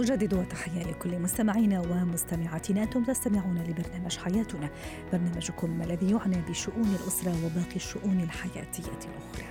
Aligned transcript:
نجدد 0.00 0.48
تحية 0.48 0.82
لكل 0.82 1.18
مستمعينا 1.18 1.80
ومستمعاتنا. 1.80 2.82
أنتم 2.82 3.04
تستمعون 3.04 3.58
لبرنامج 3.58 4.16
حياتنا 4.16 4.70
برنامجكم 5.12 5.82
الذي 5.82 6.10
يعنى 6.10 6.42
بشؤون 6.48 6.96
الأسرة 7.00 7.34
وباقي 7.44 7.76
الشؤون 7.76 8.20
الحياتية 8.20 8.84
الأخرى. 8.84 9.46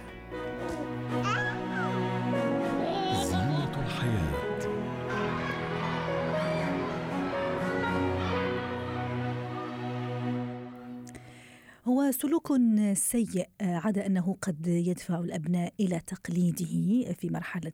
هو 11.89 12.11
سلوك 12.11 12.53
سيء 12.93 13.49
عدا 13.61 14.05
أنه 14.05 14.37
قد 14.41 14.67
يدفع 14.67 15.19
الأبناء 15.19 15.73
إلى 15.79 15.99
تقليده 15.99 17.13
في 17.13 17.29
مرحلة 17.29 17.71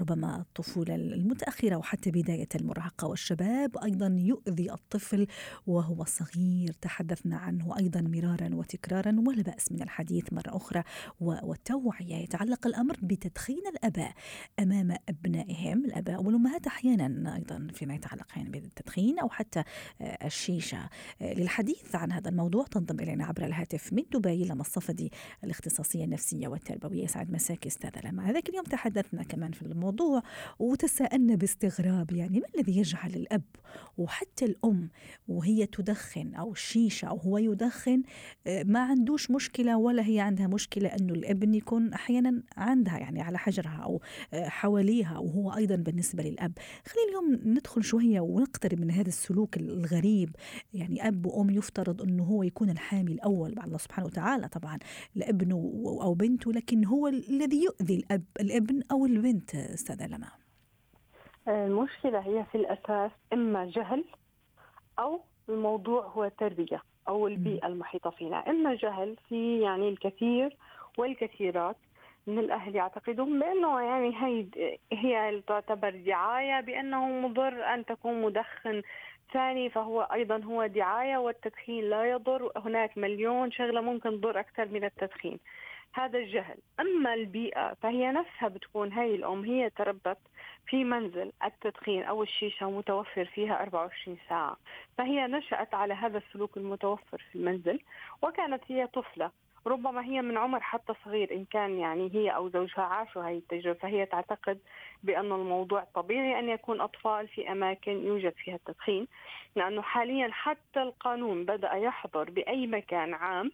ربما 0.00 0.40
الطفولة 0.40 0.94
المتأخرة 0.94 1.76
وحتى 1.76 2.10
بداية 2.10 2.48
المراهقة 2.54 3.08
والشباب. 3.08 3.78
أيضا 3.84 4.16
يؤذي 4.18 4.72
الطفل 4.72 5.26
وهو 5.66 6.04
صغير. 6.04 6.72
تحدثنا 6.80 7.36
عنه 7.36 7.76
أيضا 7.78 8.00
مرارا 8.00 8.54
وتكرارا 8.54 9.16
ولا 9.26 9.42
بأس 9.42 9.72
من 9.72 9.82
الحديث 9.82 10.32
مرة 10.32 10.56
أخرى 10.56 10.82
والتوعية. 11.20 12.16
يتعلق 12.16 12.66
الأمر 12.66 12.96
بتدخين 13.02 13.62
الأباء 13.72 14.12
أمام 14.60 14.96
أبنائهم. 15.08 15.84
الأباء 15.84 16.22
والأمهات 16.22 16.66
أحيانا 16.66 17.36
أيضا 17.36 17.68
فيما 17.74 17.94
يتعلق 17.94 18.26
يعني 18.36 18.50
بالتدخين 18.50 19.18
أو 19.18 19.28
حتى 19.28 19.62
الشيشة. 20.00 20.88
للحديث 21.20 21.94
عن 21.94 22.12
هذا 22.12 22.28
الموضوع 22.28 22.64
تنضم 22.64 23.00
إلينا 23.00 23.24
عبر 23.24 23.45
الهاتف 23.46 23.92
من 23.92 24.02
دبي 24.12 24.44
لما 24.44 24.60
الصفدي 24.60 25.12
الاختصاصية 25.44 26.04
النفسية 26.04 26.48
والتربوية. 26.48 27.04
يسعد 27.04 27.30
مساك 27.30 27.66
استاذة 27.66 28.00
لما 28.04 28.30
هذاك 28.30 28.48
اليوم 28.48 28.64
تحدثنا 28.64 29.22
كمان 29.22 29.52
في 29.52 29.62
الموضوع 29.62 30.22
وتساءلنا 30.58 31.34
باستغراب 31.34 32.12
يعني 32.12 32.40
ما 32.40 32.46
الذي 32.54 32.78
يجعل 32.78 33.10
الأب 33.10 33.42
وحتى 33.98 34.44
الأم 34.44 34.90
وهي 35.28 35.66
تدخن 35.66 36.34
أو 36.34 36.52
الشيشة 36.52 37.06
أو 37.06 37.16
هو 37.16 37.38
يدخن 37.38 38.02
آه، 38.46 38.62
ما 38.62 38.80
عندوش 38.80 39.30
مشكلة 39.30 39.76
ولا 39.76 40.06
هي 40.06 40.20
عندها 40.20 40.46
مشكلة 40.46 40.88
أنه 40.88 41.14
الأبن 41.14 41.54
يكون 41.54 41.92
أحيانا 41.92 42.42
عندها 42.56 42.98
يعني 42.98 43.22
على 43.22 43.38
حجرها 43.38 43.80
أو 43.84 44.00
آه، 44.34 44.48
حواليها 44.48 45.18
وهو 45.18 45.50
أيضا 45.56 45.76
بالنسبة 45.76 46.22
للأب. 46.22 46.52
خلينا 46.86 47.08
اليوم 47.08 47.54
ندخل 47.54 47.84
شوية 47.84 48.20
ونقترب 48.20 48.80
من 48.80 48.90
هذا 48.90 49.08
السلوك 49.08 49.56
الغريب. 49.56 50.36
يعني 50.74 51.08
أب 51.08 51.26
وأم 51.26 51.50
يفترض 51.50 52.02
أنه 52.02 52.24
هو 52.24 52.42
يكون 52.42 52.70
الحامي 52.70 53.12
الأول 53.12 53.35
بعد 53.36 53.66
الله 53.66 53.78
سبحانه 53.78 54.06
وتعالى 54.06 54.48
طبعا 54.48 54.78
لابنه 55.14 55.72
أو 56.02 56.14
بنته 56.14 56.52
لكن 56.52 56.84
هو 56.84 57.08
الذي 57.08 57.64
يؤذي 57.64 57.96
الأب 57.96 58.24
الابن 58.40 58.82
أو 58.92 59.06
البنت 59.06 59.54
أستاذة 59.54 60.06
لما 60.06 60.28
المشكلة 61.48 62.18
هي 62.18 62.44
في 62.52 62.58
الأساس 62.58 63.10
إما 63.32 63.64
جهل 63.66 64.04
أو 64.98 65.20
الموضوع 65.48 66.06
هو 66.06 66.28
تربية 66.38 66.82
أو 67.08 67.26
البيئة 67.26 67.66
المحيطة 67.66 68.10
فينا. 68.10 68.36
إما 68.50 68.74
جهل 68.74 69.16
في 69.28 69.60
يعني 69.60 69.88
الكثير 69.88 70.56
والكثيرات 70.98 71.76
من 72.26 72.38
الأهل 72.38 72.76
يعتقدون 72.76 73.40
بأنه 73.40 73.80
يعني 73.80 74.14
هي 74.16 74.46
هي 74.92 75.42
تعتبر 75.46 75.90
دعاية 75.90 76.60
بأنه 76.60 77.08
مضر 77.08 77.74
أن 77.74 77.84
تكون 77.84 78.22
مدخن 78.22 78.82
ثاني 79.32 79.70
فهو 79.70 80.02
أيضا 80.02 80.44
هو 80.44 80.66
دعاية 80.66 81.16
والتدخين 81.16 81.84
لا 81.90 82.04
يضر. 82.04 82.52
هناك 82.56 82.98
مليون 82.98 83.50
شغلة 83.50 83.80
ممكن 83.80 84.20
تضر 84.20 84.40
أكثر 84.40 84.68
من 84.68 84.84
التدخين. 84.84 85.38
هذا 85.92 86.18
الجهل. 86.18 86.58
أما 86.80 87.14
البيئة 87.14 87.74
فهي 87.74 88.12
نفسها 88.12 88.48
بتكون 88.48 88.92
هي 88.92 89.14
الأم 89.14 89.44
هي 89.44 89.70
تربت 89.70 90.18
في 90.66 90.84
منزل 90.84 91.32
التدخين 91.44 92.02
أو 92.02 92.22
الشيشة 92.22 92.70
متوفر 92.70 93.24
فيها 93.24 93.62
24 93.62 94.18
ساعة. 94.28 94.56
فهي 94.98 95.26
نشأت 95.26 95.74
على 95.74 95.94
هذا 95.94 96.18
السلوك 96.18 96.56
المتوفر 96.56 97.22
في 97.32 97.38
المنزل 97.38 97.80
وكانت 98.22 98.62
هي 98.68 98.86
طفلة. 98.86 99.30
ربما 99.66 100.04
هي 100.04 100.22
من 100.22 100.38
عمر 100.38 100.60
حتى 100.60 100.92
صغير 101.04 101.34
إن 101.34 101.44
كان 101.44 101.78
يعني 101.78 102.10
هي 102.14 102.30
أو 102.30 102.48
زوجها 102.48 102.82
عاشوا 102.82 103.22
هذه 103.22 103.38
التجربة 103.38 103.78
فهي 103.78 104.06
تعتقد 104.06 104.58
بأن 105.02 105.32
الموضوع 105.32 105.86
طبيعي 105.94 106.38
أن 106.38 106.48
يكون 106.48 106.80
أطفال 106.80 107.28
في 107.28 107.52
أماكن 107.52 108.06
يوجد 108.06 108.32
فيها 108.44 108.54
التدخين 108.54 109.06
لأنه 109.56 109.82
حاليا 109.82 110.28
حتى 110.32 110.82
القانون 110.82 111.44
بدأ 111.44 111.72
يحظر 111.72 112.30
بأي 112.30 112.66
مكان 112.66 113.14
عام 113.14 113.50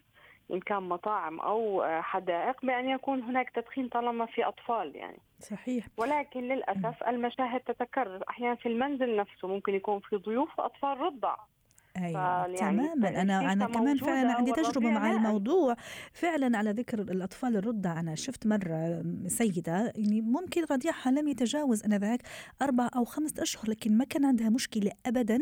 إن 0.52 0.60
كان 0.60 0.82
مطاعم 0.82 1.40
أو 1.40 1.84
حدائق 2.02 2.66
بأن 2.66 2.88
يكون 2.88 3.22
هناك 3.22 3.50
تدخين 3.50 3.88
طالما 3.88 4.26
في 4.26 4.44
أطفال 4.44 4.96
يعني. 4.96 5.18
صحيح. 5.40 5.86
ولكن 5.96 6.40
للأسف 6.40 7.02
المشاهد 7.08 7.60
تتكرر. 7.60 8.20
أحيانا 8.30 8.54
في 8.54 8.68
المنزل 8.68 9.16
نفسه 9.16 9.48
ممكن 9.48 9.74
يكون 9.74 10.00
في 10.00 10.16
ضيوف 10.16 10.58
وأطفال 10.58 11.00
رضع. 11.00 11.36
أيوه 11.96 12.56
تماما. 12.56 13.22
أنا 13.22 13.52
أنا 13.52 13.66
كمان 13.66 13.96
فعلا 13.96 14.32
عندي 14.32 14.52
تجربة 14.52 14.90
مع 14.90 15.12
الموضوع. 15.12 15.76
فعلا 16.12 16.58
على 16.58 16.70
ذكر 16.70 17.00
الأطفال 17.00 17.56
الرضع 17.56 18.00
أنا 18.00 18.14
شفت 18.14 18.46
مرة 18.46 19.04
سيدة 19.26 19.92
يعني 19.96 20.20
ممكن 20.20 20.64
رضيعها 20.70 21.10
لم 21.10 21.28
يتجاوز 21.28 21.84
آنذاك 21.84 22.22
أربع 22.62 22.88
أو 22.96 23.04
خمسة 23.04 23.42
أشهر 23.42 23.70
لكن 23.70 23.96
ما 23.96 24.04
كان 24.04 24.24
عندها 24.24 24.48
مشكلة 24.50 24.90
ابدا 25.06 25.38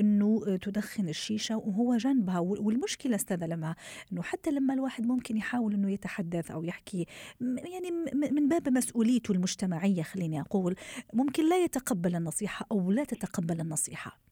إنه 0.00 0.56
تدخن 0.56 1.08
الشيشة 1.08 1.56
وهو 1.56 1.96
جنبها 1.96 2.38
والمشكلة 2.38 3.16
استاذه 3.16 3.46
لما 3.46 3.74
إنه 4.12 4.22
حتى 4.22 4.50
لما 4.50 4.74
الواحد 4.74 5.06
ممكن 5.06 5.36
يحاول 5.36 5.74
إنه 5.74 5.90
يتحدث 5.90 6.50
أو 6.50 6.64
يحكي 6.64 7.06
يعني 7.40 7.90
من 8.32 8.48
باب 8.48 8.68
مسؤوليته 8.68 9.32
المجتمعية 9.32 10.02
خليني 10.02 10.40
أقول 10.40 10.74
ممكن 11.12 11.48
لا 11.48 11.64
يتقبل 11.64 12.16
النصيحة 12.16 12.66
أو 12.72 12.90
لا 12.90 13.04
تتقبل 13.04 13.60
النصيحة. 13.60 14.29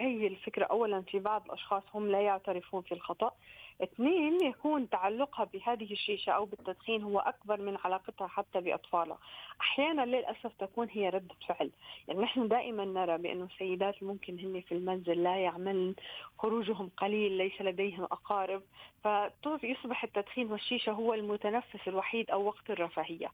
هي 0.00 0.26
الفكرة. 0.26 0.64
أولا 0.64 1.00
في 1.02 1.18
بعض 1.18 1.44
الأشخاص 1.44 1.82
هم 1.94 2.10
لا 2.10 2.20
يعترفون 2.20 2.82
في 2.82 2.92
الخطأ. 2.92 3.30
اثنين 3.82 4.44
يكون 4.44 4.90
تعلقها 4.90 5.44
بهذه 5.44 5.92
الشيشة 5.92 6.30
أو 6.30 6.44
بالتدخين 6.44 7.02
هو 7.02 7.18
أكبر 7.18 7.60
من 7.60 7.76
علاقتها 7.84 8.26
حتى 8.26 8.60
بأطفالها. 8.60 9.18
أحيانا 9.60 10.02
للأسف 10.06 10.52
تكون 10.58 10.88
هي 10.90 11.08
ردة 11.08 11.34
فعل. 11.48 11.70
يعني 12.08 12.20
نحن 12.20 12.48
دائما 12.48 12.84
نرى 12.84 13.18
بأن 13.18 13.42
السيدات 13.42 14.02
ممكن 14.02 14.38
هن 14.38 14.60
في 14.60 14.72
المنزل 14.72 15.22
لا 15.22 15.36
يعملن 15.36 15.94
خروجهم 16.38 16.90
قليل 16.96 17.32
ليس 17.32 17.60
لديهم 17.60 18.04
أقارب. 18.04 18.62
فيصبح 19.60 20.04
التدخين 20.04 20.52
والشيشة 20.52 20.92
هو 20.92 21.14
المتنفس 21.14 21.88
الوحيد 21.88 22.30
أو 22.30 22.44
وقت 22.44 22.70
الرفاهية. 22.70 23.30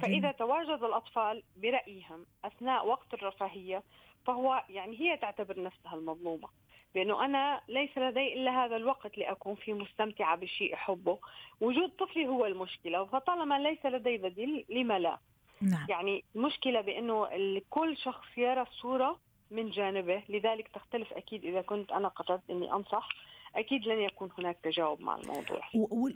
فإذا 0.00 0.32
تواجد 0.32 0.82
الأطفال 0.82 1.42
برأيهم 1.56 2.26
أثناء 2.44 2.86
وقت 2.86 3.14
الرفاهية 3.14 3.82
فهو 4.28 4.64
يعني 4.68 5.00
هي 5.00 5.16
تعتبر 5.16 5.62
نفسها 5.62 5.94
المظلومة 5.94 6.48
بأنه 6.94 7.24
أنا 7.24 7.60
ليس 7.68 7.98
لدي 7.98 8.34
إلا 8.34 8.64
هذا 8.64 8.76
الوقت 8.76 9.18
لأكون 9.18 9.54
فيه 9.54 9.72
مستمتعة 9.72 10.36
بشيء 10.36 10.74
أحبه. 10.74 11.18
وجود 11.60 11.90
طفلي 11.90 12.26
هو 12.26 12.46
المشكلة 12.46 13.04
فطالما 13.04 13.58
ليس 13.58 13.86
لدي 13.86 14.18
بديل 14.18 14.64
لما 14.68 14.98
لا؟ 14.98 15.18
نعم. 15.60 15.86
يعني 15.88 16.24
المشكلة 16.36 16.80
بأنه 16.80 17.28
كل 17.70 17.96
شخص 17.96 18.26
يرى 18.36 18.62
الصورة 18.62 19.18
من 19.50 19.70
جانبه 19.70 20.22
لذلك 20.28 20.68
تختلف 20.68 21.12
أكيد 21.12 21.44
إذا 21.44 21.62
كنت 21.62 21.92
أنا 21.92 22.08
قررت 22.08 22.50
أني 22.50 22.72
أنصح. 22.72 23.08
أكيد 23.58 23.86
لن 23.86 23.98
يكون 23.98 24.28
هناك 24.38 24.56
تجاوب 24.62 25.00
مع 25.00 25.16
الموضوع. 25.16 25.60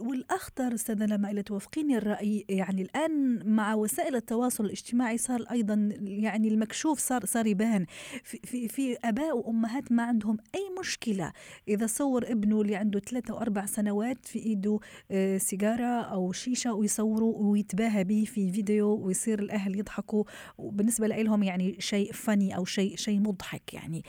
والأخطر 0.09 0.75
أستاذة 0.75 1.07
لما 1.07 1.31
إلى 1.31 1.43
توافقيني 1.43 1.97
الرأي 1.97 2.47
يعني 2.49 2.83
الآن 2.83 3.43
مع 3.55 3.75
وسائل 3.75 4.17
التواصل 4.17 4.65
الاجتماعي 4.65 5.19
صار 5.19 5.45
أيضا 5.51 5.89
يعني 6.01 6.49
المكشوف 6.49 6.99
صار 6.99 7.25
صار 7.25 7.47
يبان. 7.47 7.87
في, 8.25 8.39
في, 8.45 8.69
في 8.69 8.97
آباء 9.05 9.37
وأمهات 9.37 9.93
ما 9.93 10.03
عندهم 10.03 10.37
أي 10.55 10.61
مشكلة. 10.81 11.33
إذا 11.69 11.87
صور 11.87 12.23
ابنه 12.23 12.61
اللي 12.61 12.77
عنده 12.77 13.01
ثلاثة 13.01 13.35
واربع 13.35 13.67
سنوات 13.67 14.27
في 14.27 14.39
إيده 14.39 14.79
آه، 15.11 15.39
سيجارة 15.39 16.03
أو 16.03 16.33
شيشة 16.33 16.75
ويصوروا 16.75 17.35
ويتباهى 17.39 18.05
به 18.05 18.25
في 18.25 18.53
فيديو 18.53 19.07
ويصير 19.07 19.39
الأهل 19.39 19.79
يضحكوا. 19.79 20.25
وبالنسبة 20.59 21.07
لهم 21.07 21.43
يعني 21.43 21.77
شيء 21.81 22.13
فني 22.13 22.57
أو 22.57 22.65
شيء 22.65 22.97
شيء 22.97 23.21
مضحك 23.21 23.75
يعني. 23.75 24.03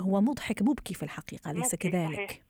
هو 0.00 0.20
مضحك 0.20 0.62
مبكي 0.62 0.94
في 0.94 1.02
الحقيقة 1.02 1.52
ليس 1.52 1.74
كذلك؟ 1.74 2.14
صحيح. 2.14 2.46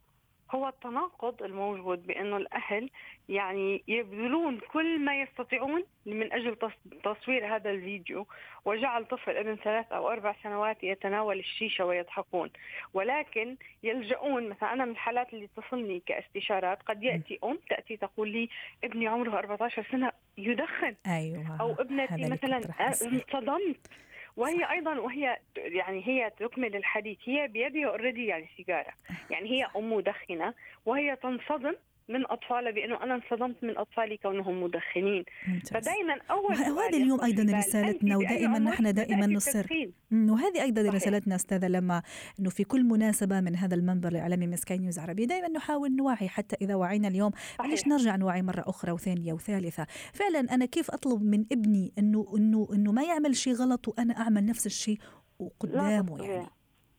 هو 0.54 0.68
التناقض 0.68 1.42
الموجود 1.42 2.06
بأنه 2.06 2.36
الأهل 2.36 2.90
يعني 3.28 3.82
يبذلون 3.88 4.58
كل 4.72 5.00
ما 5.00 5.20
يستطيعون 5.20 5.84
من 6.06 6.32
أجل 6.32 6.56
تصوير 7.04 7.56
هذا 7.56 7.70
الفيديو 7.70 8.26
وجعل 8.64 9.04
طفل 9.04 9.36
ابن 9.36 9.56
ثلاث 9.56 9.92
أو 9.92 10.08
أربع 10.08 10.34
سنوات 10.42 10.84
يتناول 10.84 11.38
الشيشة 11.38 11.84
ويضحكون. 11.84 12.50
ولكن 12.94 13.56
يلجؤون 13.82 14.48
مثلا 14.48 14.72
أنا 14.72 14.84
من 14.84 14.90
الحالات 14.90 15.32
اللي 15.32 15.48
تصلني 15.56 16.02
كاستشارات 16.06 16.82
قد 16.82 17.02
يأتي 17.02 17.38
أم 17.44 17.58
تأتي 17.70 17.96
تقول 17.96 18.28
لي 18.28 18.48
ابني 18.84 19.08
عمره 19.08 19.38
14 19.38 19.86
سنة 19.92 20.12
يدخن. 20.38 20.94
أيوه 21.06 21.60
أو 21.60 21.72
ابنتي 21.72 22.30
مثلا 22.30 22.56
انصدمت. 22.80 23.90
وهي 24.36 24.70
أيضا 24.70 24.98
وهي 24.98 25.38
يعني 25.56 26.06
هي 26.06 26.30
تكمل 26.30 26.76
الحديث. 26.76 27.18
هي 27.24 27.48
بيدها 27.48 27.86
اوريدي 27.88 28.26
يعني 28.26 28.48
سيجارة. 28.56 28.92
يعني 29.30 29.50
هي 29.50 29.68
أم 29.76 29.92
مدخنه 29.92 30.54
وهي 30.86 31.16
تنصدم 31.16 31.74
من 32.08 32.30
اطفالها 32.30 32.70
بأنه 32.70 33.02
أنا 33.02 33.14
انصدمت 33.14 33.64
من 33.64 33.78
أطفالي 33.78 34.16
كونهم 34.16 34.62
مدخنين. 34.62 35.24
ممتاز. 35.48 35.70
فدائما 35.70 36.18
أول 36.30 36.44
وهذا 36.44 36.96
اليوم 36.96 37.20
أيضا 37.20 37.58
رسالتنا 37.58 38.16
ودائما 38.16 38.58
نحن 38.58 38.94
دائما 38.94 39.26
نصر. 39.26 39.66
وهذه 40.12 40.62
أيضا 40.62 40.82
صحيح. 40.82 40.94
رسالتنا 40.94 41.34
أستاذة 41.34 41.68
لما 41.68 42.02
إنه 42.40 42.50
في 42.50 42.64
كل 42.64 42.84
مناسبة 42.84 43.40
من 43.40 43.56
هذا 43.56 43.74
المنبر 43.74 44.08
الاعلامي 44.08 44.46
من 44.46 44.56
سكاي 44.56 44.78
نيوز 44.78 44.98
عربي 44.98 45.26
دائما 45.26 45.48
نحاول 45.48 45.96
نوعي 45.96 46.28
حتى 46.28 46.56
إذا 46.60 46.74
وعينا 46.74 47.08
اليوم 47.08 47.30
ليش 47.64 47.86
نرجع 47.86 48.16
نوعي 48.16 48.42
مرة 48.42 48.64
أخرى 48.66 48.92
وثانية 48.92 49.32
وثالثة؟ 49.32 49.86
فعلا 50.12 50.40
أنا 50.54 50.64
كيف 50.64 50.90
أطلب 50.90 51.22
من 51.22 51.44
ابني 51.52 51.92
إنه 51.98 52.26
إنه 52.36 52.68
إنه 52.72 52.92
ما 52.92 53.02
يعمل 53.02 53.36
شيء 53.36 53.54
غلط 53.54 53.88
وأنا 53.88 54.16
أعمل 54.16 54.46
نفس 54.46 54.66
الشيء 54.66 54.98
وقدامه 55.38 56.24
يعني؟ 56.24 56.46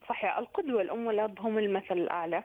صحيح 0.08 0.38
القدوة 0.38 0.76
والأم 0.76 1.06
والأب 1.06 1.40
هم 1.40 1.58
المثل 1.58 1.98
الأعلى. 1.98 2.44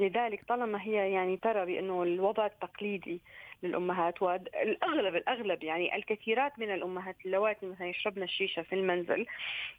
لذلك 0.00 0.44
طالما 0.48 0.82
هي 0.82 1.12
يعني 1.12 1.36
ترى 1.36 1.66
بأنه 1.66 2.02
الوضع 2.02 2.46
التقليدي 2.46 3.20
للأمهات 3.62 4.22
والأغلب 4.22 5.16
الأغلب 5.16 5.64
يعني 5.64 5.96
الكثيرات 5.96 6.58
من 6.58 6.74
الأمهات 6.74 7.16
اللواتي 7.26 7.66
مثلا 7.66 7.86
يشربن 7.86 8.22
الشيشة 8.22 8.62
في 8.62 8.74
المنزل 8.74 9.26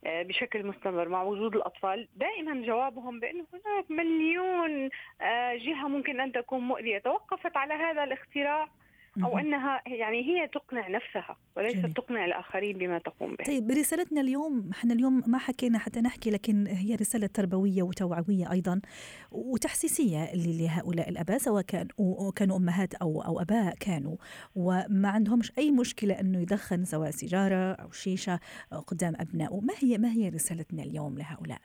آه، 0.05 0.23
بشكل 0.23 0.65
مستمر 0.65 1.09
مع 1.09 1.23
وجود 1.23 1.55
الأطفال 1.55 2.07
دائما 2.15 2.65
جوابهم 2.65 3.19
بأنه 3.19 3.45
هناك 3.53 3.91
مليون 3.91 4.89
آه، 5.21 5.55
جهة 5.55 5.87
ممكن 5.87 6.19
أن 6.19 6.31
تكون 6.31 6.59
مؤذية. 6.59 6.97
توقفت 6.97 7.57
على 7.57 7.73
هذا 7.73 8.03
الاختراع 8.03 8.67
أو 9.23 9.37
أنها 9.37 9.81
يعني 9.87 10.23
هي 10.23 10.47
تقنع 10.47 10.87
نفسها 10.87 11.37
وليست 11.57 11.77
جميل. 11.77 11.93
تقنع 11.93 12.25
الآخرين 12.25 12.77
بما 12.77 12.99
تقوم 12.99 13.35
به. 13.35 13.45
طيب 13.45 13.71
رسالتنا 13.71 14.21
اليوم 14.21 14.69
إحنا 14.71 14.93
اليوم 14.93 15.23
ما 15.27 15.37
حكينا 15.37 15.79
حتى 15.79 16.01
نحكي 16.01 16.31
لكن 16.31 16.67
هي 16.67 16.95
رسالة 16.95 17.27
تربوية 17.27 17.83
وتوعوية 17.83 18.51
أيضا 18.51 18.81
وتحسيسية 19.31 20.33
لهؤلاء 20.35 21.09
الأباء 21.09 21.37
سواء 21.37 21.63
كان 21.63 21.87
كانوا 22.35 22.57
أمهات 22.57 22.95
أو 22.95 23.21
أو 23.21 23.41
أباء 23.41 23.75
كانوا 23.79 24.15
وما 24.55 25.09
عندهمش 25.09 25.51
أي 25.57 25.71
مشكلة 25.71 26.19
إنه 26.19 26.41
يدخن 26.41 26.85
سواء 26.85 27.11
سيجارة 27.11 27.73
أو 27.73 27.91
شيشة 27.91 28.39
قدام 28.87 29.13
ابنائه، 29.19 29.59
ما 29.61 29.73
هي 29.83 29.97
ما 29.97 30.11
هي 30.11 30.29
رسالتنا 30.29 30.83
اليوم 30.83 31.17
لهؤلاء؟ 31.17 31.59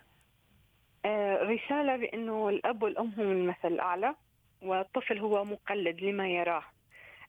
آه 1.04 1.36
رسالة 1.42 1.96
بأنه 1.96 2.48
الأب 2.48 2.82
والأم 2.82 3.12
هم 3.18 3.30
المثل 3.30 3.68
الأعلى 3.68 4.14
والطفل 4.62 5.18
هو 5.18 5.44
مقلد 5.44 6.00
لما 6.00 6.28
يراه 6.28 6.62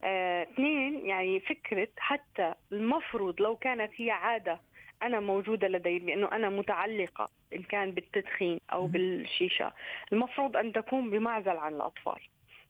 اثنين 0.04 1.06
يعني 1.06 1.40
فكرة 1.40 1.88
حتى 1.98 2.54
المفروض 2.72 3.42
لو 3.42 3.56
كانت 3.56 3.92
هي 3.96 4.12
عادة 4.12 4.60
أنا 5.04 5.20
موجودة 5.20 5.68
لدي 5.68 6.00
بأنه 6.00 6.32
أنا 6.32 6.50
متعلقة 6.50 7.30
إن 7.56 7.64
كان 7.64 7.92
بالتدخين 7.92 8.60
أو 8.74 8.88
بالشيشة 8.88 9.74
المفروض 10.14 10.58
أن 10.58 10.74
تكون 10.74 11.10
بمعزل 11.10 11.58
عن 11.58 11.74
الأطفال 11.74 12.20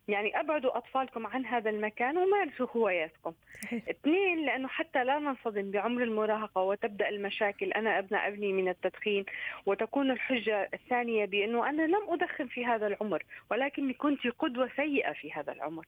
يعني 0.07 0.39
أبعدوا 0.39 0.77
أطفالكم 0.77 1.27
عن 1.27 1.45
هذا 1.45 1.69
المكان 1.69 2.17
ومارسوا 2.17 2.67
هواياتكم. 2.75 3.33
اثنين 3.73 4.45
لأنه 4.45 4.67
حتى 4.67 5.03
لا 5.03 5.19
ننصدم 5.19 5.71
بعمر 5.71 6.03
المراهقة 6.03 6.61
وتبدأ 6.61 7.09
المشاكل 7.09 7.71
أنا 7.71 7.99
ابناء 7.99 8.27
أبني 8.27 8.53
من 8.53 8.69
التدخين 8.69 9.25
وتكون 9.65 10.11
الحجة 10.11 10.69
الثانية 10.73 11.25
بأنه 11.25 11.69
أنا 11.69 11.81
لم 11.81 12.09
أدخن 12.09 12.47
في 12.47 12.65
هذا 12.65 12.87
العمر 12.87 13.23
ولكني 13.51 13.93
كنت 13.93 14.27
قدوة 14.27 14.69
سيئة 14.75 15.13
في 15.13 15.33
هذا 15.33 15.51
العمر. 15.51 15.85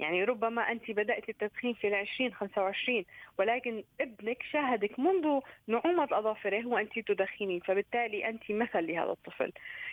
يعني 0.00 0.24
ربما 0.24 0.72
أنت 0.72 0.90
بدأت 0.90 1.28
التدخين 1.28 1.74
في 1.74 1.88
العشرين 1.88 2.34
خمسة 2.34 2.62
وعشرين 2.62 3.04
ولكن 3.38 3.84
ابنك 4.00 4.42
شاهدك 4.42 4.98
منذ 4.98 5.40
نعومة 5.66 6.08
أظافره 6.12 6.66
وأنت 6.66 6.98
تدخنين 6.98 7.60
فبالتالي 7.60 8.28
أنت 8.28 8.42
مثل 8.50 8.86
لهذا 8.86 9.10
الطفل. 9.10 9.52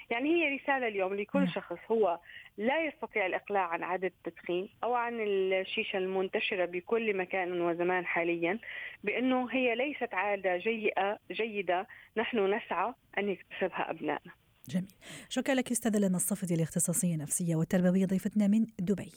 يعني 0.09 0.29
هي 0.29 0.55
رسالة 0.57 0.87
اليوم 0.87 1.13
لكل 1.13 1.39
نعم. 1.39 1.47
شخص 1.47 1.77
هو 1.91 2.19
لا 2.57 2.85
يستطيع 2.85 3.25
الإقلاع 3.25 3.67
عن 3.67 3.83
عادة 3.83 4.07
التدخين 4.07 4.69
أو 4.83 4.93
عن 4.93 5.19
الشيشة 5.21 5.97
المنتشرة 5.97 6.65
بكل 6.65 7.17
مكان 7.17 7.61
وزمان 7.61 8.05
حاليا 8.05 8.59
بأنه 9.03 9.47
هي 9.51 9.75
ليست 9.75 10.13
عادة 10.13 10.57
جيئة 10.57 11.19
جيدة. 11.31 11.87
نحن 12.17 12.53
نسعى 12.53 12.93
أن 13.17 13.29
يكتسبها 13.29 13.89
أبنائنا. 13.89 14.31
جميل. 14.69 14.87
شكرا 15.29 15.55
لك 15.55 15.71
أستاذة 15.71 15.97
لنا 15.97 16.15
الصفدي 16.15 16.53
الاختصاصيه 16.53 17.13
النفسية 17.13 17.55
والتربوية 17.55 18.05
ضيفتنا 18.05 18.47
من 18.47 18.65
دبي. 18.79 19.11